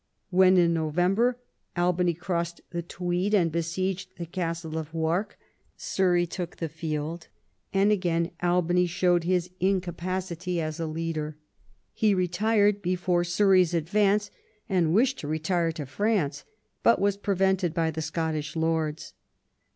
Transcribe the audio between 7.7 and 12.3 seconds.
and again Albany showed his incapacity as a leader. He